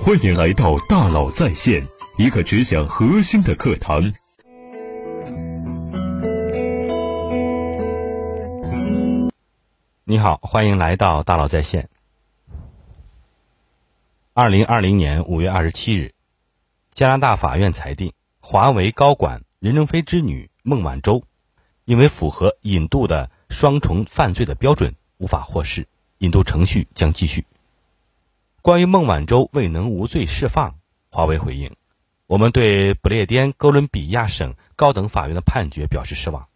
[0.00, 1.86] 欢迎来到大佬在线，
[2.16, 4.12] 一个只讲核心的课堂。
[10.04, 11.88] 你好，欢迎来到大佬在线。
[14.32, 16.14] 二零二零年五月二十七日，
[16.94, 21.22] 加拿大法院裁定，华为高管任正非之女孟晚舟，
[21.84, 25.86] 因为符合引渡的双重犯罪的标准，无法获释，
[26.18, 27.46] 引渡程序将继续。
[28.62, 30.76] 关于孟晚舟未能无罪释放，
[31.10, 31.74] 华为回应：
[32.28, 36.46] 我们对不列颠哥伦比亚省高等法院的判决表示失望。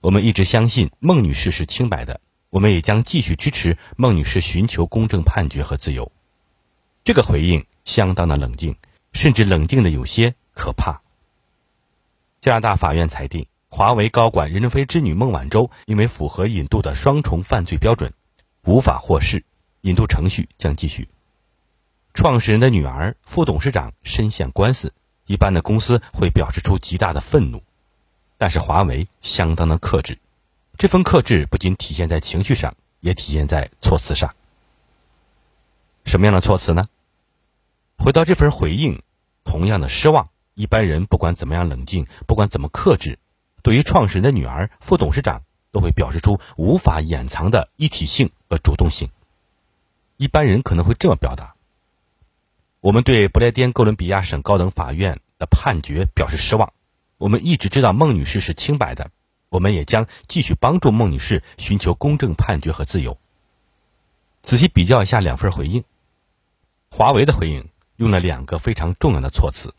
[0.00, 6.10] 我们一直相信孟女士是清白的，我们也将继续支持孟女士寻求公正判决和自由。
[7.04, 8.76] 这个回应相当的冷静，
[9.12, 11.02] 甚至冷静的有些可怕。
[12.40, 18.14] 加拿大法院裁定，华为高管任正非之女孟晚舟因为符合引渡的双重犯罪标准，
[18.64, 19.44] 无法获释，
[19.82, 21.06] 引渡程序将继续。
[22.14, 24.94] 创始人的女儿、副董事长深陷官司，
[25.26, 27.60] 一般的公司会表示出极大的愤怒，
[28.38, 30.18] 但是华为相当的克制。
[30.78, 34.32] 这份克制不仅体现在情绪上，也体现在措辞上。
[36.04, 36.88] 什么样的措辞呢？
[37.98, 39.02] 回到这份回应，
[39.44, 40.28] 同样的失望。
[40.54, 43.18] 一般人不管怎么样冷静，不管怎么克制，
[43.62, 49.10] 对于创始人的女儿、副董事长，都会表示出无法掩藏的一体性和主动性。
[50.16, 51.56] 一般人可能会这么表达。
[52.84, 56.74] 我们对不列颠哥伦比亚省高等法院的判决表示失望。
[57.16, 59.10] 我们一直知道孟女士是清白的，
[59.48, 63.16] 我们也将继续帮助孟女士寻求公正判决和自由。
[64.42, 65.82] 仔细比较一下两份回应，
[66.90, 69.72] 华为的回应用了两个非常重要的措辞，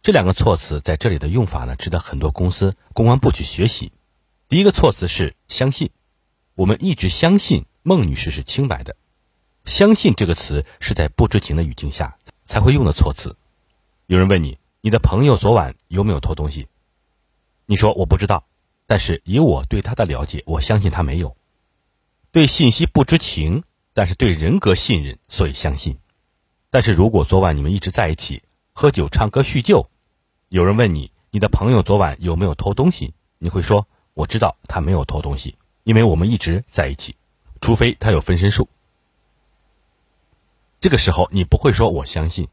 [0.00, 3.90] 这两个措辞在这里的用法呢，值得很多公司公关部去学习。
[4.48, 5.90] 第一个措辞是相信，
[6.54, 8.94] 我们一直相信孟女士是清白的。
[9.64, 13.36] 相信这个词是在不知情的语境下才会用的措辞。
[14.06, 16.66] 有人问你，你的朋友昨晚有没有偷东西？
[17.66, 18.44] 你说我不知道，
[18.86, 21.36] 但是以我对他的了解，我相信他没有。
[22.32, 23.62] 对信息不知情，
[23.94, 25.98] 但是对人格信任，所以相信。
[26.70, 28.42] 但是如果昨晚你们一直在一起
[28.72, 29.88] 喝酒、唱歌、叙旧，
[30.48, 33.14] 有人问你，你的朋友昨晚有没有偷东西？
[33.38, 37.14] 你会说我知道他没有偷东西，因为我们一直在一起，
[37.60, 38.68] 除非他有分身术。
[40.82, 42.48] 这个时候你不会说我相信，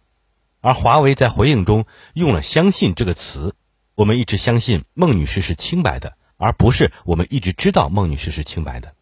[0.61, 3.55] 而华为在回应中用了“相信”这个词。
[3.95, 8.93] 我们一直相信孟女士是清白的，而不是我们一直知道孟女士是清白的。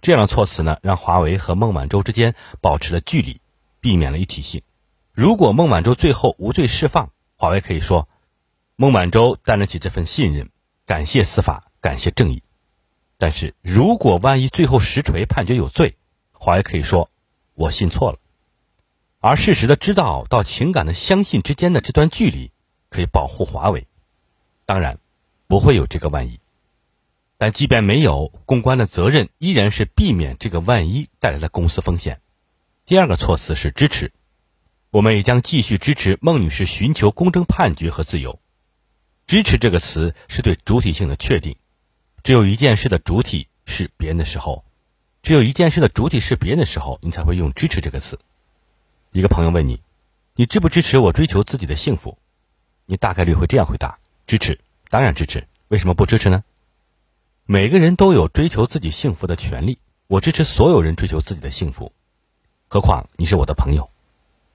[0.00, 3.40] 这样的措辞呢，让华为和孟晚舟之间保持了距离，
[3.80, 4.62] 避免了一体性。
[5.12, 8.08] 如果孟晚舟最后无罪释放，华为可以说
[8.74, 10.50] 孟晚舟担得起这份信任，
[10.86, 12.42] 感谢司法，感谢正义。
[13.16, 15.96] 但是如果万一最后实锤判决有罪，
[16.32, 17.08] 华为可以说
[17.54, 18.18] 我信错了。
[19.28, 22.52] 而事实的知道到情感的相信之间的这段距离，
[22.90, 23.88] 可以保护华为。
[24.66, 25.00] 当然，
[25.48, 26.38] 不会有这个万一。
[27.36, 32.20] 但即便没有，公关的责任依然是避免这个万一带来的公司风险。
[32.84, 34.12] 第二个措辞是支持，
[34.92, 38.38] 我们也将继续支持孟女士寻求公正判决和自由。
[39.26, 41.56] 支持这个词是对主体性的确定。
[42.22, 44.64] 只有一件事的主体是别人的时候，
[45.20, 48.20] 只有一件事的主体是别人的时候，你才会用支持这个词。
[49.12, 49.80] 一个朋友问你
[50.36, 52.18] ：“你支不支持我追求自己的幸福？”
[52.84, 55.48] 你大概率会这样回答：“支持，当然支持。
[55.68, 56.44] 为什么不支持呢？”
[57.46, 61.92] 每个人都有追求自己幸福的权利，我支持所有人追求自己的幸福。
[62.68, 63.88] 何况你是我的朋友。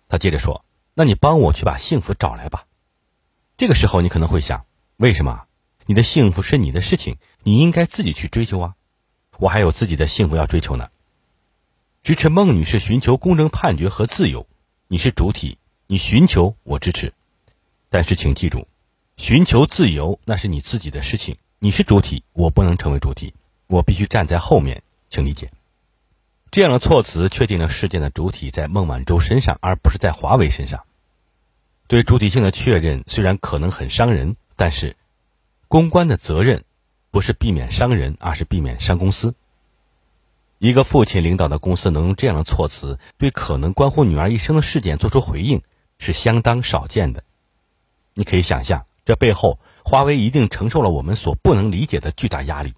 [0.10, 0.64] 他接着说
[0.94, 2.66] ：“那你帮我去把幸福找来吧。”
[3.58, 4.66] 这个时候你可能会想：
[4.98, 5.46] 为什么？
[5.88, 8.76] 你的幸福是你的事情，你应该自己去追求啊！
[9.40, 10.91] 我还有自己的幸福要追求呢。
[12.04, 14.48] 支持孟女士寻求公正判决和自由。
[14.88, 17.14] 你是主体，你寻求我支持，
[17.90, 18.68] 但是请记住，
[19.18, 21.38] 寻求自由那是你自己的事情。
[21.60, 23.36] 你是主体，我不能成为主体，
[23.68, 25.52] 我必须站在后面，请理解。
[26.50, 30.82] 这样的措辞确定了事件的主体在孟晚舟身上，而不是在华为身上。
[31.88, 34.96] 对主体性的确认虽然可能很伤人，但是
[35.68, 36.64] 公关的责任
[37.12, 39.36] 不是避免伤人，而是避免伤公司。
[40.64, 45.64] 一个父亲领导的公司能用这样的措辞对可能关乎女儿一生的事件做出回应，
[45.98, 47.24] 是相当少见的。
[48.14, 52.76] 你可以想象，这背后华为一定承受了我们所不能理解的巨大压力。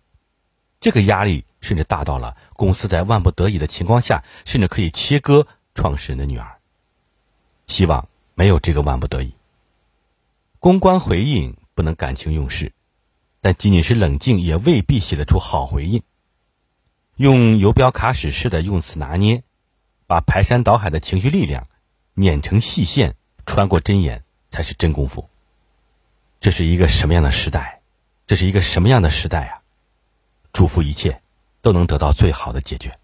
[0.80, 5.46] 这个压力甚至大到了公司在万不得已的情况下，甚至可以切割
[5.76, 6.60] 创始人的女儿。
[7.68, 9.34] 希望没有这个万不得已。
[10.60, 12.72] 公关回应不能感情用事，
[13.42, 16.02] 但仅仅是冷静也未必写得出好回应。
[17.24, 19.44] 用游标卡尺式的用词拿捏，
[20.08, 21.70] 把排山倒海的情绪力量
[22.14, 23.16] 碾成细线，
[23.46, 25.30] 穿过针眼，才是真功夫。
[26.42, 27.80] 这是一个什么样的时代？
[28.28, 29.62] 这是一个什么样的时代啊？
[30.52, 31.22] 祝福一切
[31.62, 33.00] 都能得到最好的解决。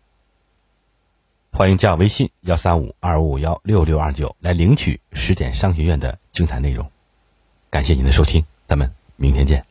[1.53, 6.91] 欢迎加我微信幺三五二五五幺六六二九来领取十点商学院的精彩内容。
[7.69, 9.68] 感谢您的收听，咱们明天见。